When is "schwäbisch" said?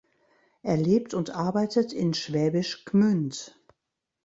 2.15-2.85